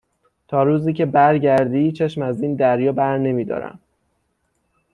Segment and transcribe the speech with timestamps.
[0.47, 3.79] تا روزی که بر گردی چشم از این دریا برنمی دارم.